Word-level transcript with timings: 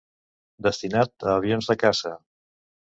Destinat 0.69 1.29
a 1.29 1.31
avions 1.43 1.71
de 1.73 1.81
caça. 1.87 2.17